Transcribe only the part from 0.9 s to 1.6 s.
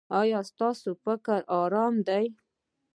فکر